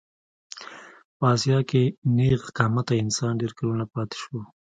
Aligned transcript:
په 1.17 1.23
اسیا 1.33 1.59
کې 1.69 1.83
نېغ 2.15 2.41
قامته 2.57 2.93
انسان 3.03 3.31
ډېر 3.41 3.51
کلونه 3.59 3.85
پاتې 3.93 4.15
شو. 4.21 4.35